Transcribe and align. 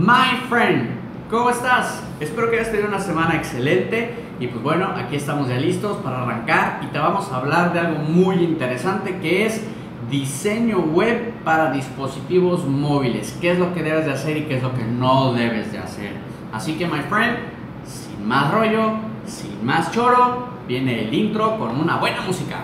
My 0.00 0.48
friend, 0.48 0.88
¿cómo 1.28 1.50
estás? 1.50 2.02
Espero 2.20 2.48
que 2.48 2.56
hayas 2.56 2.70
tenido 2.70 2.88
una 2.88 3.00
semana 3.00 3.36
excelente 3.36 4.14
y 4.40 4.46
pues 4.46 4.62
bueno, 4.62 4.86
aquí 4.96 5.16
estamos 5.16 5.46
ya 5.46 5.56
listos 5.56 5.98
para 5.98 6.22
arrancar 6.22 6.80
y 6.82 6.86
te 6.86 6.98
vamos 6.98 7.30
a 7.30 7.36
hablar 7.36 7.74
de 7.74 7.80
algo 7.80 7.98
muy 7.98 8.36
interesante 8.36 9.18
que 9.18 9.44
es 9.44 9.62
diseño 10.10 10.78
web 10.78 11.34
para 11.44 11.70
dispositivos 11.70 12.66
móviles. 12.66 13.36
¿Qué 13.42 13.52
es 13.52 13.58
lo 13.58 13.74
que 13.74 13.82
debes 13.82 14.06
de 14.06 14.12
hacer 14.12 14.38
y 14.38 14.44
qué 14.44 14.56
es 14.56 14.62
lo 14.62 14.72
que 14.72 14.84
no 14.84 15.34
debes 15.34 15.70
de 15.70 15.80
hacer? 15.80 16.12
Así 16.50 16.78
que 16.78 16.86
my 16.86 17.02
friend, 17.10 17.36
sin 17.84 18.26
más 18.26 18.50
rollo, 18.52 18.92
sin 19.26 19.66
más 19.66 19.92
choro, 19.92 20.48
viene 20.66 21.08
el 21.08 21.12
intro 21.12 21.58
con 21.58 21.78
una 21.78 21.98
buena 21.98 22.22
música. 22.22 22.56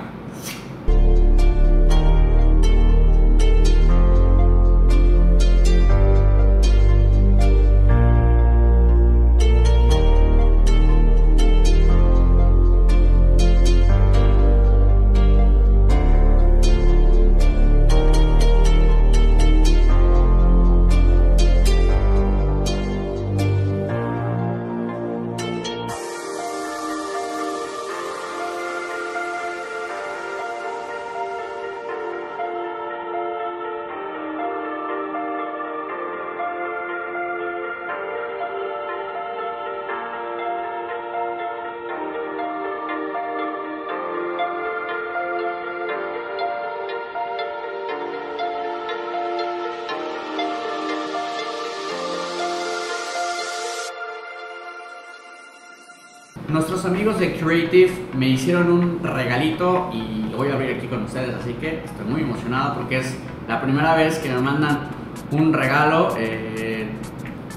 Nuestros 56.57 56.87
amigos 56.87 57.21
de 57.21 57.37
Creative 57.37 57.93
me 58.15 58.31
hicieron 58.31 58.73
un 58.73 59.01
regalito 59.03 59.91
y 59.93 60.31
lo 60.31 60.39
voy 60.39 60.49
a 60.49 60.55
abrir 60.55 60.79
aquí 60.79 60.87
con 60.87 61.03
ustedes, 61.03 61.35
así 61.35 61.53
que 61.53 61.83
estoy 61.85 62.07
muy 62.09 62.23
emocionado 62.23 62.77
porque 62.77 62.97
es 62.97 63.15
la 63.47 63.61
primera 63.61 63.95
vez 63.95 64.19
que 64.21 64.31
me 64.31 64.41
mandan 64.41 64.89
un 65.33 65.53
regalo. 65.53 66.15
Eh, 66.19 66.89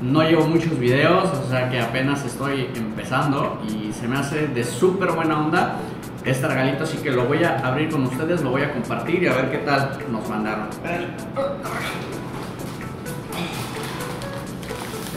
no 0.01 0.21
llevo 0.23 0.47
muchos 0.47 0.77
videos, 0.77 1.29
o 1.31 1.49
sea 1.49 1.69
que 1.69 1.79
apenas 1.79 2.25
estoy 2.25 2.67
empezando 2.75 3.61
y 3.69 3.93
se 3.93 4.05
me 4.05 4.17
hace 4.17 4.49
de 4.49 4.65
súper 4.65 5.13
buena 5.13 5.45
onda 5.45 5.77
este 6.25 6.45
regalito, 6.45 6.83
así 6.83 6.97
que 6.97 7.11
lo 7.11 7.23
voy 7.23 7.45
a 7.45 7.57
abrir 7.59 7.89
con 7.89 8.03
ustedes, 8.03 8.41
lo 8.41 8.49
voy 8.49 8.63
a 8.63 8.73
compartir 8.73 9.23
y 9.23 9.27
a 9.27 9.33
ver 9.33 9.49
qué 9.49 9.59
tal 9.59 9.97
nos 10.11 10.27
mandaron. 10.27 10.67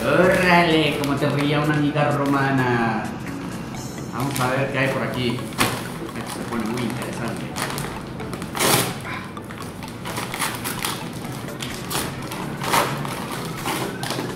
¡Órale! 0.07 0.99
Como 1.03 1.17
te 1.17 1.29
ría 1.31 1.61
una 1.61 1.75
amiga 1.75 2.13
romana. 2.13 3.22
Vamos 4.13 4.39
a 4.41 4.51
ver 4.51 4.71
qué 4.71 4.79
hay 4.79 4.89
por 4.89 5.03
aquí. 5.03 5.39
Esto 6.17 6.33
se 6.35 6.41
pone 6.51 6.65
muy 6.67 6.83
interesante. 6.83 7.47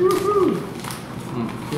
Ujú. 0.01 0.53
Ok. 1.37 1.73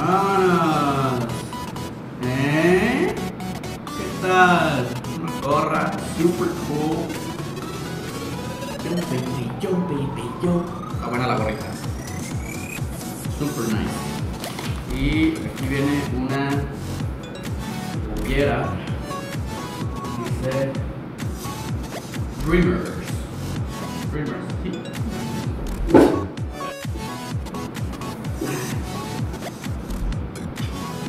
Vámonos. 0.00 1.24
¿Eh? 2.24 3.14
¿Qué 3.86 4.26
tal? 4.26 4.88
Una 5.20 5.40
gorra 5.40 5.92
super 6.18 6.48
cool. 6.66 7.06
Yo, 8.82 8.90
baby, 9.06 9.50
yo, 9.60 9.70
baby, 9.70 10.30
yo. 10.42 10.64
Está 10.94 11.06
buena 11.06 11.26
la 11.28 11.36
gorrita 11.36 11.71
super 13.42 13.66
nice. 13.74 13.90
Y 14.94 15.34
aquí 15.46 15.66
viene 15.68 16.00
una 16.16 16.48
playera. 18.14 18.72
Dice 20.18 20.72
Dreamers. 22.46 22.90
Dreamers. 24.12 24.44
sí. 24.62 24.70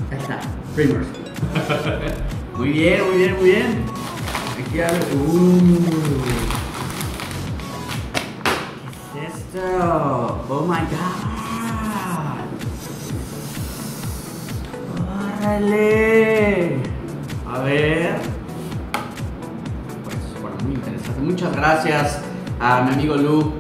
Ahí 0.10 0.18
está, 0.18 0.42
Dreamers. 0.76 1.08
muy 2.58 2.70
bien, 2.70 3.06
muy 3.06 3.18
bien, 3.18 3.36
muy 3.36 3.46
bien. 3.46 3.86
Aquí 4.60 4.82
abre. 4.82 5.00
Uh. 5.16 5.78
¿Qué 9.14 9.26
es 9.28 9.36
esto? 9.36 10.46
Oh 10.50 10.66
my 10.66 10.80
god. 10.90 11.13
¡Órale! 15.44 16.78
A 17.52 17.60
ver. 17.64 18.16
Pues 20.06 20.42
bueno, 20.42 20.56
muy 20.64 20.76
interesante. 20.76 21.22
Muchas 21.22 21.54
gracias 21.54 22.22
a 22.62 22.82
mi 22.84 22.94
amigo 22.94 23.16
Lu 23.18 23.54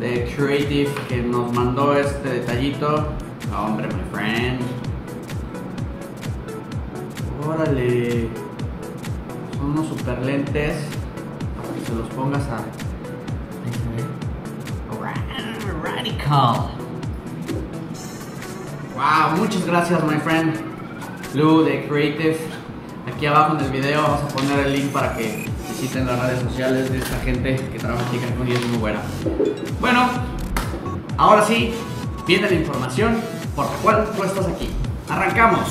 de 0.00 0.30
Creative 0.36 0.90
que 1.08 1.22
nos 1.22 1.50
mandó 1.54 1.96
este 1.96 2.28
detallito. 2.28 3.08
Ah, 3.50 3.62
hombre, 3.62 3.86
my 3.86 4.02
friend. 4.12 4.60
Órale. 7.48 8.28
Son 9.56 9.70
unos 9.70 9.88
super 9.88 10.18
lentes. 10.18 10.76
Para 11.56 11.74
que 11.74 11.86
se 11.86 11.94
los 11.94 12.08
pongas 12.10 12.42
a. 12.48 12.58
Radical. 15.82 16.70
Wow, 18.94 19.38
muchas 19.38 19.66
gracias, 19.66 20.02
my 20.04 20.18
friend. 20.18 20.73
Lu 21.34 21.64
de 21.64 21.86
Creative. 21.88 22.38
Aquí 23.12 23.26
abajo 23.26 23.56
en 23.58 23.64
el 23.64 23.70
video 23.72 24.02
vamos 24.02 24.22
a 24.22 24.28
poner 24.28 24.66
el 24.66 24.72
link 24.72 24.92
para 24.92 25.16
que 25.16 25.46
visiten 25.68 26.06
las 26.06 26.20
redes 26.20 26.40
sociales 26.40 26.90
de 26.90 26.98
esta 26.98 27.18
gente 27.20 27.56
que 27.72 27.78
trabaja 27.78 28.06
aquí 28.06 28.18
Cancún 28.18 28.48
y 28.48 28.52
es 28.52 28.66
muy 28.66 28.78
buena. 28.78 29.00
Bueno, 29.80 30.08
ahora 31.16 31.44
sí, 31.44 31.74
viene 32.24 32.48
la 32.48 32.54
información 32.54 33.16
por 33.56 33.66
la 33.66 33.76
cual 33.78 34.08
tú 34.16 34.22
estás 34.22 34.46
aquí. 34.46 34.70
Arrancamos. 35.08 35.68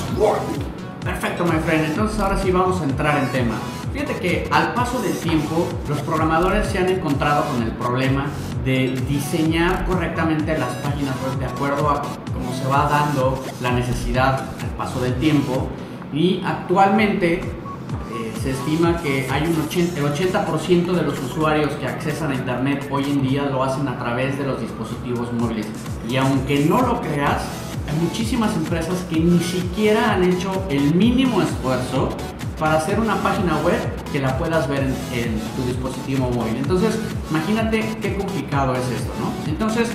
Perfecto, 1.02 1.44
my 1.44 1.58
friend. 1.64 1.86
Entonces 1.86 2.20
ahora 2.20 2.36
sí 2.38 2.50
vamos 2.50 2.80
a 2.82 2.84
entrar 2.84 3.16
en 3.18 3.28
tema. 3.28 3.54
Fíjate 3.92 4.18
que 4.18 4.48
al 4.50 4.74
paso 4.74 5.00
del 5.00 5.16
tiempo, 5.16 5.66
los 5.88 6.00
programadores 6.02 6.66
se 6.66 6.78
han 6.78 6.88
encontrado 6.88 7.44
con 7.46 7.62
el 7.62 7.70
problema 7.72 8.26
de 8.64 9.00
diseñar 9.08 9.86
correctamente 9.86 10.58
las 10.58 10.74
páginas 10.76 11.14
web 11.22 11.38
de 11.38 11.46
acuerdo 11.46 11.88
a 11.88 12.02
cómo 12.44 12.56
se 12.56 12.66
va 12.66 12.88
dando 12.88 13.42
la 13.62 13.72
necesidad 13.72 14.40
al 14.60 14.70
paso 14.76 15.00
del 15.00 15.14
tiempo. 15.14 15.68
Y 16.12 16.42
actualmente 16.44 17.40
eh, 17.40 18.32
se 18.40 18.50
estima 18.50 19.00
que 19.02 19.28
hay 19.30 19.42
un 19.46 19.60
80, 19.66 19.98
el 19.98 20.06
80% 20.06 20.92
de 20.92 21.02
los 21.02 21.18
usuarios 21.18 21.72
que 21.74 21.86
accesan 21.86 22.32
a 22.32 22.34
Internet 22.34 22.86
hoy 22.90 23.04
en 23.04 23.22
día 23.22 23.44
lo 23.44 23.62
hacen 23.64 23.88
a 23.88 23.98
través 23.98 24.38
de 24.38 24.46
los 24.46 24.60
dispositivos 24.60 25.32
móviles. 25.32 25.66
Y 26.08 26.16
aunque 26.16 26.66
no 26.66 26.82
lo 26.82 27.00
creas, 27.00 27.42
hay 27.88 27.98
muchísimas 28.00 28.54
empresas 28.54 29.04
que 29.10 29.20
ni 29.20 29.40
siquiera 29.40 30.12
han 30.14 30.24
hecho 30.24 30.64
el 30.68 30.94
mínimo 30.94 31.42
esfuerzo 31.42 32.10
para 32.58 32.74
hacer 32.74 33.00
una 33.00 33.16
página 33.16 33.56
web 33.58 33.80
que 34.12 34.20
la 34.20 34.38
puedas 34.38 34.68
ver 34.68 34.84
en, 34.84 35.18
en 35.18 35.40
tu 35.56 35.62
dispositivo 35.66 36.30
móvil. 36.30 36.56
Entonces, 36.56 36.98
imagínate 37.30 37.96
qué 38.00 38.16
complicado 38.16 38.74
es 38.74 38.88
esto, 38.90 39.12
¿no? 39.20 39.50
Entonces, 39.50 39.90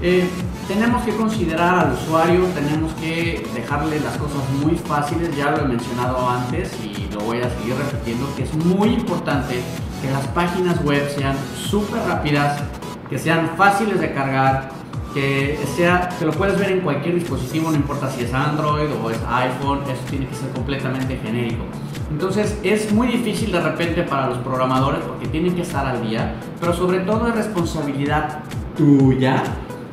eh, 0.00 0.28
tenemos 0.68 1.02
que 1.02 1.16
considerar 1.16 1.86
al 1.86 1.92
usuario, 1.92 2.44
tenemos 2.54 2.92
que 2.94 3.44
dejarle 3.52 3.98
las 3.98 4.16
cosas 4.16 4.42
muy 4.62 4.76
fáciles, 4.76 5.36
ya 5.36 5.50
lo 5.50 5.64
he 5.64 5.68
mencionado 5.68 6.28
antes 6.28 6.72
y 6.84 7.12
lo 7.12 7.20
voy 7.20 7.38
a 7.38 7.50
seguir 7.50 7.74
repitiendo, 7.74 8.26
que 8.36 8.44
es 8.44 8.54
muy 8.54 8.90
importante 8.90 9.60
que 10.00 10.10
las 10.10 10.26
páginas 10.28 10.84
web 10.84 11.02
sean 11.16 11.36
súper 11.56 12.00
rápidas, 12.02 12.62
que 13.10 13.18
sean 13.18 13.50
fáciles 13.56 13.98
de 14.00 14.12
cargar, 14.12 14.70
que 15.14 15.58
sea 15.74 16.10
que 16.16 16.26
lo 16.26 16.32
puedes 16.32 16.56
ver 16.60 16.70
en 16.70 16.80
cualquier 16.82 17.16
dispositivo, 17.16 17.70
no 17.70 17.76
importa 17.76 18.08
si 18.08 18.22
es 18.22 18.32
Android 18.32 18.90
o 19.02 19.10
es 19.10 19.18
iPhone, 19.26 19.80
eso 19.82 20.02
tiene 20.08 20.28
que 20.28 20.34
ser 20.36 20.50
completamente 20.50 21.16
genérico. 21.16 21.64
Entonces 22.08 22.56
es 22.62 22.92
muy 22.92 23.08
difícil 23.08 23.50
de 23.50 23.60
repente 23.60 24.04
para 24.04 24.28
los 24.28 24.38
programadores 24.38 25.00
porque 25.00 25.26
tienen 25.26 25.56
que 25.56 25.62
estar 25.62 25.84
al 25.84 26.08
día, 26.08 26.36
pero 26.60 26.72
sobre 26.72 27.00
todo 27.00 27.26
es 27.26 27.34
responsabilidad 27.34 28.40
tuya 28.76 29.42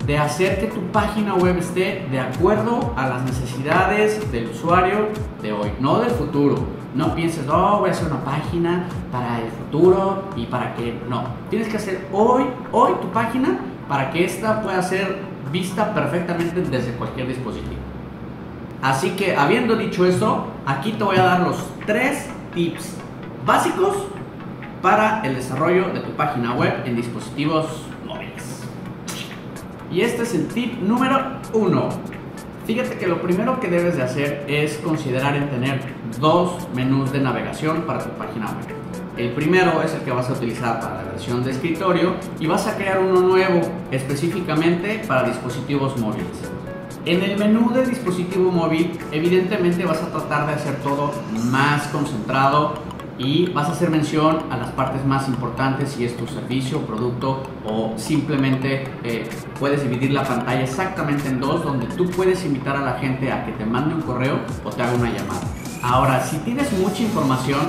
de 0.05 0.17
hacer 0.17 0.59
que 0.59 0.67
tu 0.67 0.81
página 0.91 1.33
web 1.35 1.57
esté 1.57 2.07
de 2.11 2.19
acuerdo 2.19 2.93
a 2.95 3.07
las 3.07 3.23
necesidades 3.23 4.31
del 4.31 4.49
usuario 4.49 5.09
de 5.41 5.51
hoy, 5.51 5.71
no 5.79 5.99
del 5.99 6.11
futuro, 6.11 6.55
No 6.95 7.13
pienses, 7.13 7.45
oh, 7.49 7.79
voy 7.79 7.89
a 7.89 7.91
hacer 7.91 8.07
una 8.07 8.23
página 8.23 8.87
para 9.11 9.41
el 9.41 9.51
futuro 9.51 10.23
y 10.37 10.45
para 10.45 10.73
que... 10.75 10.97
No, 11.09 11.23
tienes 11.49 11.67
que 11.67 11.75
hacer 11.75 12.07
hoy, 12.13 12.45
hoy 12.71 12.93
tu 13.01 13.09
página 13.09 13.59
para 13.89 14.11
que 14.11 14.23
esta 14.23 14.61
pueda 14.61 14.81
ser 14.81 15.17
vista 15.51 15.93
perfectamente 15.93 16.61
desde 16.61 16.93
cualquier 16.93 17.27
dispositivo. 17.27 17.81
Así 18.81 19.09
que 19.11 19.35
habiendo 19.35 19.75
dicho 19.75 20.05
esto, 20.05 20.47
aquí 20.65 20.93
te 20.93 21.03
voy 21.03 21.17
a 21.17 21.23
dar 21.23 21.39
los 21.41 21.57
tres 21.85 22.29
tips 22.53 22.95
básicos 23.45 23.95
para 24.81 25.21
el 25.25 25.35
desarrollo 25.35 25.89
de 25.89 25.99
tu 25.99 26.11
página 26.11 26.53
web 26.53 26.83
en 26.85 26.95
dispositivos. 26.95 27.84
Y 29.95 30.01
este 30.01 30.23
es 30.23 30.35
el 30.35 30.49
tip 30.49 30.81
número 30.81 31.17
uno. 31.53 31.87
Fíjate 32.67 32.97
que 32.97 33.07
lo 33.07 33.21
primero 33.21 33.61
que 33.61 33.69
debes 33.69 33.95
de 33.95 34.03
hacer 34.03 34.43
es 34.45 34.75
considerar 34.79 35.37
en 35.37 35.49
tener 35.49 35.79
dos 36.19 36.67
menús 36.75 37.13
de 37.13 37.21
navegación 37.21 37.83
para 37.83 37.99
tu 37.99 38.09
página 38.17 38.47
web. 38.47 38.75
El 39.15 39.31
primero 39.31 39.81
es 39.81 39.93
el 39.93 40.01
que 40.01 40.11
vas 40.11 40.29
a 40.29 40.33
utilizar 40.33 40.81
para 40.81 40.95
la 40.95 41.03
versión 41.11 41.45
de 41.45 41.51
escritorio 41.51 42.15
y 42.41 42.45
vas 42.45 42.67
a 42.67 42.75
crear 42.75 42.99
uno 42.99 43.21
nuevo 43.21 43.61
específicamente 43.89 45.01
para 45.07 45.29
dispositivos 45.29 45.97
móviles. 45.97 46.41
En 47.05 47.23
el 47.23 47.39
menú 47.39 47.71
de 47.71 47.85
dispositivo 47.85 48.51
móvil, 48.51 48.99
evidentemente 49.13 49.85
vas 49.85 50.03
a 50.03 50.11
tratar 50.11 50.47
de 50.47 50.55
hacer 50.55 50.75
todo 50.83 51.13
más 51.49 51.87
concentrado 51.87 52.73
y 53.17 53.47
vas 53.47 53.69
a 53.69 53.71
hacer 53.71 53.89
mención 53.89 54.43
a 54.49 54.57
las 54.57 54.71
partes 54.71 55.05
más 55.05 55.27
importantes 55.27 55.91
si 55.91 56.05
es 56.05 56.17
tu 56.17 56.27
servicio, 56.27 56.81
producto 56.81 57.43
o 57.65 57.93
simplemente 57.97 58.87
eh, 59.03 59.29
puedes 59.59 59.83
dividir 59.83 60.11
la 60.11 60.23
pantalla 60.23 60.61
exactamente 60.61 61.29
en 61.29 61.39
dos 61.39 61.63
donde 61.63 61.87
tú 61.87 62.09
puedes 62.09 62.43
invitar 62.45 62.75
a 62.75 62.81
la 62.81 62.93
gente 62.95 63.31
a 63.31 63.45
que 63.45 63.53
te 63.53 63.65
mande 63.65 63.95
un 63.95 64.01
correo 64.01 64.39
o 64.63 64.69
te 64.69 64.83
haga 64.83 64.93
una 64.95 65.11
llamada. 65.11 65.41
Ahora, 65.81 66.21
si 66.23 66.37
tienes 66.39 66.71
mucha 66.73 67.03
información, 67.03 67.61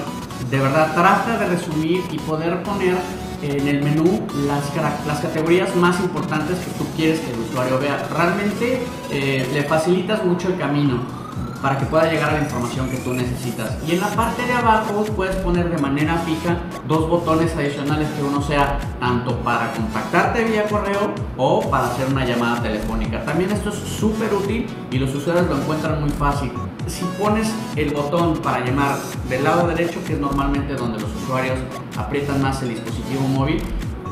de 0.50 0.58
verdad 0.58 0.94
trata 0.94 1.38
de 1.38 1.46
resumir 1.46 2.02
y 2.10 2.19
poder 2.19 2.62
poner 2.62 2.96
en 3.43 3.69
el 3.69 3.82
menú 3.82 4.26
las, 4.46 4.75
las 5.06 5.20
categorías 5.20 5.75
más 5.76 6.00
importantes 6.00 6.58
que 6.58 6.70
tú 6.72 6.84
quieres 6.96 7.20
que 7.20 7.32
el 7.32 7.40
usuario 7.40 7.78
vea. 7.78 8.08
Realmente 8.12 8.82
eh, 9.10 9.48
le 9.52 9.62
facilitas 9.64 10.25
mucho 10.25 10.48
el 10.48 10.58
camino 10.58 11.25
para 11.66 11.80
que 11.80 11.86
pueda 11.86 12.08
llegar 12.08 12.30
a 12.30 12.34
la 12.34 12.42
información 12.44 12.88
que 12.88 12.98
tú 12.98 13.12
necesitas. 13.12 13.76
Y 13.84 13.94
en 13.94 14.00
la 14.00 14.06
parte 14.10 14.46
de 14.46 14.52
abajo 14.52 15.04
puedes 15.16 15.34
poner 15.34 15.68
de 15.68 15.76
manera 15.78 16.16
fija 16.18 16.58
dos 16.86 17.08
botones 17.08 17.56
adicionales 17.56 18.06
que 18.10 18.22
uno 18.22 18.40
sea 18.40 18.78
tanto 19.00 19.36
para 19.40 19.72
contactarte 19.72 20.44
vía 20.44 20.62
correo 20.68 21.12
o 21.36 21.68
para 21.68 21.88
hacer 21.88 22.06
una 22.06 22.24
llamada 22.24 22.62
telefónica. 22.62 23.24
También 23.24 23.50
esto 23.50 23.70
es 23.70 23.74
súper 23.74 24.32
útil 24.32 24.68
y 24.92 24.98
los 24.98 25.12
usuarios 25.12 25.48
lo 25.48 25.56
encuentran 25.56 26.00
muy 26.00 26.10
fácil. 26.10 26.52
Si 26.86 27.04
pones 27.20 27.52
el 27.74 27.92
botón 27.92 28.36
para 28.36 28.64
llamar 28.64 28.96
del 29.28 29.42
lado 29.42 29.66
derecho, 29.66 29.98
que 30.06 30.12
es 30.12 30.20
normalmente 30.20 30.74
donde 30.74 31.00
los 31.00 31.12
usuarios 31.24 31.58
aprietan 31.96 32.40
más 32.42 32.62
el 32.62 32.69
dispositivo 32.69 33.22
móvil, 33.22 33.60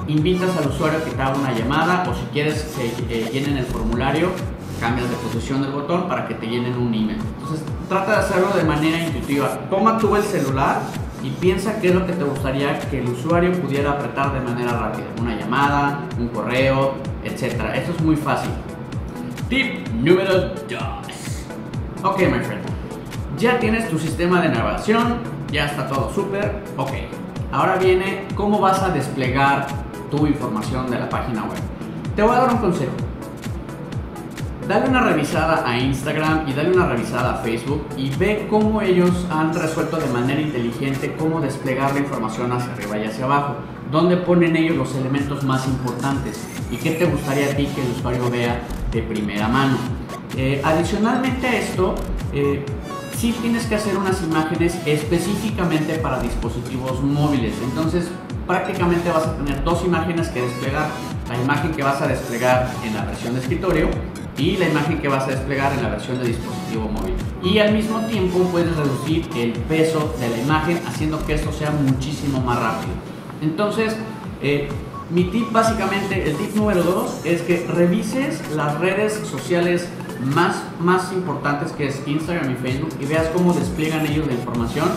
invitas 0.09 0.57
al 0.57 0.71
usuario 0.71 1.05
que 1.05 1.13
te 1.13 1.23
haga 1.23 1.39
una 1.39 1.53
llamada 1.53 2.05
o 2.11 2.15
si 2.15 2.27
quieres 2.33 2.75
que 2.77 2.87
eh, 3.15 3.31
llenen 3.33 3.59
el 3.59 3.65
formulario, 3.65 4.31
cambias 4.85 5.09
de 5.09 5.17
posición 5.17 5.63
del 5.63 5.71
botón 5.71 6.09
para 6.09 6.29
que 6.29 6.35
te 6.35 6.47
llenen 6.47 6.77
un 6.77 6.93
email. 6.93 7.19
Entonces, 7.39 7.65
trata 7.89 8.11
de 8.13 8.17
hacerlo 8.19 8.49
de 8.55 8.65
manera 8.65 8.99
intuitiva. 8.99 9.49
Toma 9.71 9.97
tú 9.97 10.15
el 10.15 10.23
celular 10.23 10.81
y 11.23 11.31
piensa 11.31 11.81
qué 11.81 11.89
es 11.89 11.95
lo 11.95 12.05
que 12.05 12.13
te 12.13 12.23
gustaría 12.23 12.79
que 12.91 12.99
el 12.99 13.09
usuario 13.09 13.51
pudiera 13.53 13.93
apretar 13.93 14.35
de 14.35 14.41
manera 14.41 14.73
rápida. 14.73 15.07
Una 15.23 15.37
llamada, 15.37 16.01
un 16.19 16.29
correo, 16.29 16.97
etc. 17.25 17.43
Esto 17.75 17.93
es 17.93 18.01
muy 18.03 18.15
fácil. 18.15 18.51
Tip 19.49 19.89
número 19.89 20.49
2. 20.49 20.55
Ok, 22.03 22.19
my 22.19 22.41
friend. 22.41 22.63
Ya 23.39 23.59
tienes 23.59 23.89
tu 23.89 23.99
sistema 23.99 24.43
de 24.43 24.51
navegación, 24.51 25.17
ya 25.51 25.65
está 25.65 25.89
todo 25.89 26.13
súper. 26.13 26.63
Ok. 26.77 26.93
Ahora 27.53 27.77
viene 27.77 28.27
cómo 28.35 28.61
vas 28.61 28.83
a 28.83 28.91
desplegar 28.91 29.67
tu 30.11 30.27
información 30.27 30.91
de 30.91 30.99
la 30.99 31.09
página 31.09 31.45
web. 31.45 31.61
Te 32.15 32.23
voy 32.23 32.37
a 32.37 32.41
dar 32.41 32.53
un 32.53 32.59
consejo 32.59 32.93
dale 34.69 34.89
una 34.89 35.03
revisada 35.03 35.69
a 35.69 35.79
Instagram 35.79 36.49
y 36.49 36.53
dale 36.53 36.73
una 36.73 36.87
revisada 36.87 37.35
a 37.35 37.37
Facebook 37.39 37.87
y 37.97 38.11
ve 38.11 38.47
cómo 38.49 38.81
ellos 38.81 39.27
han 39.31 39.53
resuelto 39.55 39.99
de 39.99 40.07
manera 40.07 40.41
inteligente 40.41 41.15
cómo 41.19 41.41
desplegar 41.41 41.93
la 41.93 42.01
información 42.01 42.53
hacia 42.53 42.73
arriba 42.73 42.99
y 42.99 43.05
hacia 43.05 43.25
abajo, 43.25 43.57
dónde 43.91 44.17
ponen 44.17 44.57
ellos 44.57 44.77
los 44.77 44.95
elementos 44.97 45.45
más 45.45 45.67
importantes 45.67 46.47
y 46.71 46.77
qué 46.77 46.93
te 46.93 47.05
gustaría 47.05 47.47
a 47.47 47.57
ti 47.57 47.69
que 47.75 47.83
el 47.83 47.91
usuario 47.93 48.31
vea 48.31 48.61
de 48.91 49.03
primera 49.03 49.49
mano. 49.49 49.77
Eh, 50.37 50.61
adicionalmente 50.65 51.47
a 51.47 51.57
esto, 51.57 51.95
eh, 52.33 52.65
sí 53.17 53.35
tienes 53.41 53.67
que 53.67 53.75
hacer 53.75 53.97
unas 53.97 54.23
imágenes 54.23 54.79
específicamente 54.87 55.95
para 55.97 56.21
dispositivos 56.21 57.03
móviles. 57.03 57.55
Entonces, 57.63 58.09
prácticamente 58.47 59.11
vas 59.11 59.27
a 59.27 59.37
tener 59.37 59.63
dos 59.63 59.85
imágenes 59.85 60.29
que 60.29 60.43
desplegar. 60.43 60.89
La 61.29 61.41
imagen 61.41 61.73
que 61.73 61.83
vas 61.83 62.01
a 62.03 62.07
desplegar 62.07 62.71
en 62.85 62.95
la 62.95 63.05
versión 63.05 63.35
de 63.35 63.41
escritorio 63.41 63.89
y 64.37 64.57
la 64.57 64.69
imagen 64.69 64.99
que 64.99 65.09
vas 65.09 65.25
a 65.25 65.31
desplegar 65.31 65.73
en 65.73 65.83
la 65.83 65.91
versión 65.91 66.19
de 66.19 66.29
dispositivo 66.29 66.89
móvil. 66.89 67.15
Y 67.43 67.59
al 67.59 67.73
mismo 67.73 68.01
tiempo 68.07 68.41
puedes 68.51 68.75
reducir 68.77 69.29
el 69.37 69.53
peso 69.53 70.15
de 70.19 70.29
la 70.29 70.39
imagen 70.39 70.81
haciendo 70.87 71.25
que 71.25 71.35
esto 71.35 71.53
sea 71.53 71.71
muchísimo 71.71 72.41
más 72.41 72.59
rápido. 72.59 72.93
Entonces, 73.43 73.97
eh, 74.43 74.69
mi 75.11 75.25
tip 75.25 75.53
básicamente, 75.53 76.29
el 76.29 76.37
tip 76.37 76.55
número 76.55 76.83
2 76.83 77.21
es 77.25 77.43
que 77.43 77.67
revises 77.67 78.41
las 78.55 78.79
redes 78.81 79.13
sociales 79.27 79.89
más, 80.35 80.63
más 80.81 81.13
importantes 81.13 81.73
que 81.73 81.89
es 81.89 82.03
Instagram 82.07 82.53
y 82.53 82.55
Facebook 82.55 82.91
y 83.01 83.07
veas 83.07 83.29
cómo 83.29 83.53
despliegan 83.53 84.07
ellos 84.07 84.27
la 84.27 84.33
información 84.33 84.89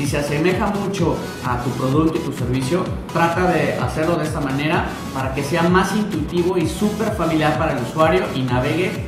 si 0.00 0.06
se 0.06 0.16
asemeja 0.16 0.66
mucho 0.68 1.14
a 1.44 1.62
tu 1.62 1.68
producto 1.72 2.16
y 2.16 2.20
tu 2.20 2.32
servicio, 2.32 2.84
trata 3.12 3.46
de 3.48 3.74
hacerlo 3.74 4.16
de 4.16 4.24
esta 4.24 4.40
manera 4.40 4.86
para 5.12 5.34
que 5.34 5.42
sea 5.42 5.64
más 5.64 5.94
intuitivo 5.94 6.56
y 6.56 6.66
súper 6.66 7.12
familiar 7.12 7.58
para 7.58 7.72
el 7.76 7.82
usuario 7.82 8.24
y 8.34 8.40
navegue 8.40 9.04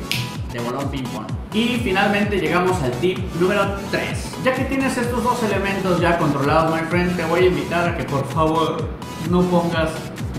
de 0.51 0.59
bolón 0.59 0.91
ping 0.91 1.03
pong. 1.05 1.25
Y 1.51 1.79
finalmente 1.83 2.39
llegamos 2.39 2.79
al 2.83 2.91
tip 2.91 3.17
número 3.39 3.75
3. 3.89 4.37
Ya 4.43 4.53
que 4.53 4.65
tienes 4.65 4.95
estos 4.95 5.23
dos 5.23 5.41
elementos 5.41 5.99
ya 5.99 6.19
controlados, 6.19 6.71
my 6.71 6.85
friend, 6.87 7.15
te 7.15 7.25
voy 7.25 7.39
a 7.39 7.47
invitar 7.47 7.89
a 7.89 7.97
que 7.97 8.03
por 8.03 8.27
favor 8.27 8.87
no 9.31 9.41
pongas 9.41 9.89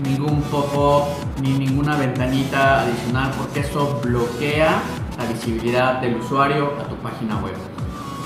ningún 0.05 0.41
pop 0.43 1.09
ni 1.41 1.51
ninguna 1.51 1.97
ventanita 1.97 2.83
adicional 2.83 3.33
porque 3.37 3.59
eso 3.59 3.99
bloquea 4.01 4.81
la 5.17 5.25
visibilidad 5.25 5.99
del 5.99 6.15
usuario 6.15 6.71
a 6.79 6.87
tu 6.87 6.95
página 6.95 7.35
web. 7.39 7.74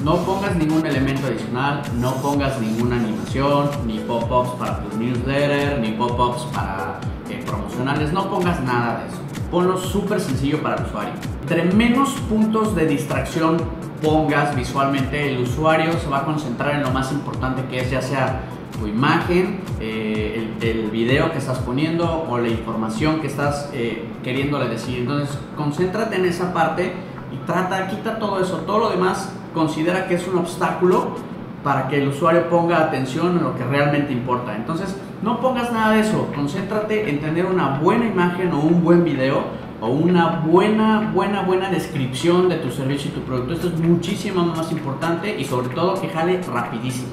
No 0.04 0.16
pongas 0.24 0.56
ningún 0.56 0.86
elemento 0.86 1.28
adicional, 1.28 1.82
no 2.00 2.14
pongas 2.16 2.58
ninguna 2.62 2.96
animación, 2.96 3.70
ni 3.86 4.00
pop-ups 4.00 4.52
para 4.52 4.82
tu 4.82 4.98
newsletter, 4.98 5.78
ni 5.82 5.92
pop-ups 5.92 6.44
para 6.54 7.02
eh, 7.30 7.44
promocionales, 7.46 8.14
no 8.14 8.30
pongas 8.30 8.62
nada 8.62 9.00
de 9.00 9.08
eso. 9.10 9.18
Ponlo 9.52 9.78
súper 9.78 10.22
sencillo 10.22 10.64
para 10.64 10.78
el 10.78 10.86
usuario. 10.86 11.12
Entre 11.42 11.66
menos 11.74 12.12
puntos 12.30 12.76
de 12.76 12.86
distracción 12.86 13.58
pongas 14.02 14.56
visualmente, 14.56 15.34
el 15.34 15.42
usuario 15.42 15.92
se 16.00 16.08
va 16.08 16.20
a 16.20 16.26
concentrar 16.26 16.76
en 16.76 16.84
lo 16.84 16.92
más 16.92 17.12
importante 17.12 17.66
que 17.70 17.82
es 17.82 17.92
ya 17.92 18.02
sea 18.02 18.40
tu 18.80 18.88
imagen, 18.88 19.60
eh, 19.82 20.48
el, 20.62 20.90
video 20.92 21.30
que 21.34 21.40
estás 21.40 21.60
poniendo 21.60 22.26
o 22.30 22.38
la 22.38 22.48
información 22.48 23.20
que 23.20 23.28
estás 23.28 23.70
eh, 23.74 24.08
queriéndole 24.24 24.70
decir. 24.70 25.00
Entonces, 25.00 25.38
concéntrate 25.58 26.16
en 26.16 26.24
esa 26.24 26.54
parte 26.54 26.94
y 27.34 27.46
trata, 27.46 27.90
quita 27.90 28.18
todo 28.18 28.40
eso, 28.40 28.60
todo 28.60 28.80
lo 28.80 28.90
demás 28.92 29.34
considera 29.54 30.08
que 30.08 30.16
es 30.16 30.28
un 30.28 30.38
obstáculo 30.38 31.18
para 31.64 31.88
que 31.88 32.02
el 32.02 32.08
usuario 32.08 32.50
ponga 32.50 32.80
atención 32.80 33.38
en 33.38 33.44
lo 33.44 33.56
que 33.56 33.64
realmente 33.64 34.14
importa. 34.14 34.56
Entonces, 34.56 34.96
no 35.22 35.42
pongas 35.42 35.72
nada 35.72 35.94
de 35.94 36.02
eso, 36.02 36.28
concéntrate 36.34 37.10
en 37.10 37.20
tener 37.20 37.46
una 37.46 37.80
buena 37.80 38.06
imagen 38.06 38.54
o 38.54 38.60
un 38.60 38.84
buen 38.84 39.04
video 39.04 39.44
o 39.82 39.88
una 39.88 40.42
buena, 40.46 41.12
buena, 41.14 41.42
buena 41.42 41.70
descripción 41.70 42.50
de 42.50 42.58
tu 42.58 42.72
servicio 42.72 43.12
y 43.12 43.14
tu 43.14 43.22
producto. 43.22 43.54
Esto 43.54 43.68
es 43.68 43.80
muchísimo 43.80 44.44
más 44.44 44.72
importante 44.72 45.40
y 45.40 45.46
sobre 45.46 45.70
todo 45.70 46.00
que 46.00 46.10
jale 46.10 46.42
rapidísimo. 46.44 47.10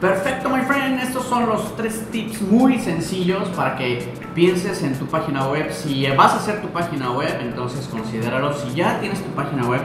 Perfecto, 0.00 0.50
my 0.50 0.62
friend. 0.62 1.00
Estos 1.00 1.24
son 1.24 1.46
los 1.46 1.76
tres 1.76 2.10
tips 2.10 2.42
muy 2.42 2.78
sencillos 2.78 3.48
para 3.50 3.76
que 3.76 4.12
pienses 4.34 4.82
en 4.82 4.98
tu 4.98 5.06
página 5.06 5.48
web. 5.48 5.72
Si 5.72 6.06
vas 6.08 6.32
a 6.32 6.36
hacer 6.36 6.60
tu 6.60 6.68
página 6.68 7.12
web, 7.12 7.38
entonces 7.40 7.88
considéralo. 7.88 8.52
Si 8.52 8.74
ya 8.74 9.00
tienes 9.00 9.22
tu 9.22 9.30
página 9.30 9.66
web, 9.66 9.80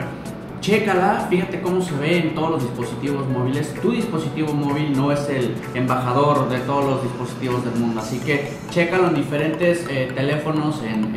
Chécala, 0.60 1.26
fíjate 1.30 1.62
cómo 1.62 1.80
se 1.80 1.96
ve 1.96 2.18
en 2.18 2.34
todos 2.34 2.50
los 2.50 2.62
dispositivos 2.62 3.26
móviles. 3.30 3.72
Tu 3.80 3.92
dispositivo 3.92 4.52
móvil 4.52 4.92
no 4.94 5.10
es 5.10 5.26
el 5.30 5.54
embajador 5.72 6.50
de 6.50 6.58
todos 6.58 6.84
los 6.84 7.02
dispositivos 7.02 7.64
del 7.64 7.76
mundo, 7.76 8.00
así 8.00 8.18
que 8.18 8.52
chécalo 8.68 9.08
en 9.08 9.14
diferentes 9.14 9.86
eh, 9.88 10.12
teléfonos, 10.14 10.82
en, 10.82 11.10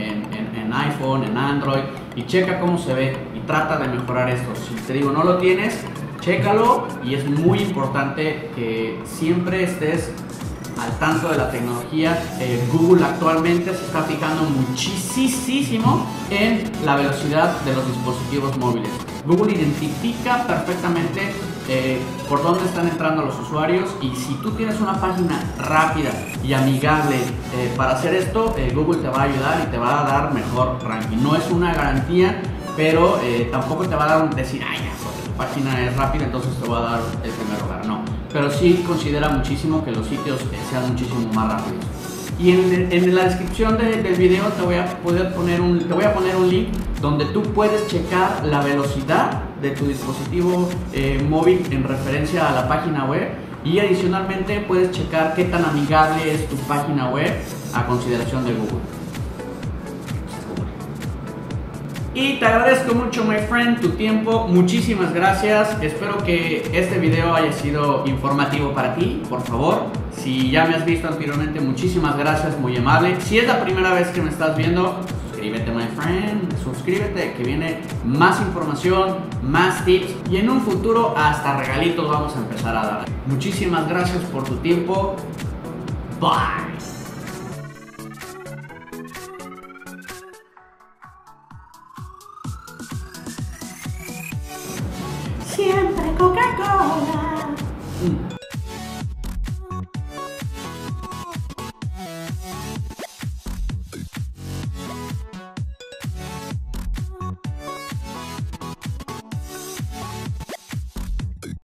iPhone, 0.73 1.23
en 1.23 1.37
Android, 1.37 1.83
y 2.15 2.25
checa 2.25 2.59
cómo 2.59 2.79
se 2.79 2.93
ve 2.93 3.17
y 3.35 3.41
trata 3.41 3.77
de 3.77 3.89
mejorar 3.89 4.29
esto. 4.29 4.49
Si 4.55 4.73
te 4.87 4.93
digo 4.93 5.11
no 5.11 5.23
lo 5.23 5.37
tienes, 5.37 5.83
chécalo 6.21 6.87
y 7.03 7.13
es 7.13 7.29
muy 7.29 7.59
importante 7.59 8.49
que 8.55 8.99
siempre 9.03 9.63
estés 9.63 10.11
al 10.81 10.97
tanto 10.99 11.29
de 11.29 11.37
la 11.37 11.51
tecnología. 11.51 12.17
Eh, 12.39 12.65
Google 12.71 13.03
actualmente 13.05 13.75
se 13.75 13.85
está 13.85 14.03
fijando 14.03 14.43
muchísimo 14.43 16.07
en 16.31 16.71
la 16.85 16.95
velocidad 16.95 17.59
de 17.61 17.75
los 17.75 17.85
dispositivos 17.87 18.57
móviles. 18.57 19.12
Google 19.25 19.53
identifica 19.53 20.45
perfectamente 20.45 21.33
eh, 21.69 22.01
por 22.27 22.43
dónde 22.43 22.65
están 22.65 22.87
entrando 22.89 23.23
los 23.23 23.39
usuarios 23.39 23.89
y 24.01 24.13
si 24.15 24.33
tú 24.35 24.51
tienes 24.51 24.81
una 24.81 24.99
página 24.99 25.41
rápida 25.57 26.11
y 26.43 26.53
amigable 26.53 27.15
eh, 27.15 27.73
para 27.77 27.93
hacer 27.93 28.13
esto, 28.15 28.53
eh, 28.57 28.73
Google 28.75 29.01
te 29.01 29.07
va 29.07 29.21
a 29.21 29.23
ayudar 29.23 29.63
y 29.65 29.71
te 29.71 29.77
va 29.77 30.01
a 30.01 30.03
dar 30.03 30.33
mejor 30.33 30.77
ranking. 30.83 31.17
No 31.23 31.35
es 31.37 31.49
una 31.49 31.73
garantía, 31.73 32.41
pero 32.75 33.19
tampoco 33.51 33.87
te 33.87 33.95
va 33.95 34.05
a 34.05 34.17
dar 34.17 34.35
decir, 34.35 34.61
ay, 34.67 34.77
ya, 34.79 34.91
tu 35.23 35.31
página 35.37 35.85
es 35.85 35.95
rápida, 35.95 36.25
entonces 36.25 36.53
te 36.59 36.67
va 36.67 36.79
a 36.79 36.81
dar 36.81 36.99
el 37.23 37.31
primer 37.31 37.61
lugar. 37.61 37.85
No, 37.85 38.01
pero 38.31 38.51
sí 38.51 38.83
considera 38.85 39.29
muchísimo 39.29 39.85
que 39.85 39.91
los 39.91 40.07
sitios 40.07 40.41
sean 40.69 40.89
muchísimo 40.89 41.31
más 41.33 41.53
rápidos. 41.53 41.85
Y 42.43 42.51
en, 42.51 43.15
la 43.15 43.23
descripción 43.23 43.77
del 43.77 44.15
video 44.15 44.43
te 44.49 44.63
voy, 44.63 44.75
a 44.75 44.85
poder 44.97 45.33
poner 45.33 45.61
un, 45.61 45.79
te 45.79 45.93
voy 45.93 46.03
a 46.03 46.13
poner 46.13 46.35
un 46.35 46.49
link 46.49 46.67
donde 46.99 47.23
tú 47.27 47.41
puedes 47.41 47.87
checar 47.87 48.43
la 48.43 48.61
velocidad 48.61 49.43
de 49.61 49.71
tu 49.71 49.85
dispositivo 49.87 50.69
eh, 50.91 51.25
móvil 51.25 51.65
en 51.71 51.85
referencia 51.85 52.49
a 52.49 52.51
la 52.51 52.67
página 52.67 53.05
web 53.05 53.29
y 53.63 53.79
adicionalmente 53.79 54.59
puedes 54.67 54.91
checar 54.91 55.35
qué 55.35 55.45
tan 55.45 55.63
amigable 55.63 56.33
es 56.33 56.49
tu 56.49 56.57
página 56.57 57.09
web 57.11 57.31
a 57.73 57.85
consideración 57.85 58.43
de 58.43 58.51
Google. 58.51 59.02
Y 62.15 62.33
te 62.33 62.45
agradezco 62.45 62.93
mucho, 62.93 63.23
my 63.23 63.37
friend, 63.49 63.81
tu 63.81 63.89
tiempo. 63.89 64.47
Muchísimas 64.47 65.13
gracias. 65.13 65.75
Espero 65.81 66.19
que 66.23 66.69
este 66.71 66.99
video 66.99 67.33
haya 67.33 67.51
sido 67.51 68.03
informativo 68.05 68.71
para 68.73 68.93
ti. 68.93 69.23
Por 69.27 69.41
favor, 69.41 69.85
si 70.11 70.51
ya 70.51 70.65
me 70.65 70.75
has 70.75 70.85
visto 70.85 71.07
anteriormente, 71.07 71.59
muchísimas 71.59 72.15
gracias, 72.15 72.59
muy 72.59 72.77
amable. 72.77 73.19
Si 73.19 73.39
es 73.39 73.47
la 73.47 73.59
primera 73.63 73.93
vez 73.93 74.09
que 74.09 74.21
me 74.21 74.29
estás 74.29 74.55
viendo, 74.55 74.99
suscríbete, 75.31 75.71
my 75.71 75.87
friend. 75.95 76.55
Suscríbete, 76.63 77.33
que 77.33 77.43
viene 77.43 77.79
más 78.05 78.39
información, 78.41 79.15
más 79.41 79.83
tips 79.83 80.13
y 80.29 80.37
en 80.37 80.51
un 80.51 80.61
futuro 80.61 81.15
hasta 81.17 81.57
regalitos 81.57 82.07
vamos 82.07 82.35
a 82.35 82.39
empezar 82.39 82.77
a 82.77 82.85
dar. 82.85 83.05
Muchísimas 83.25 83.89
gracias 83.89 84.23
por 84.25 84.43
tu 84.43 84.55
tiempo. 84.57 85.15
Bye. 86.19 86.72
Can't 95.55 95.92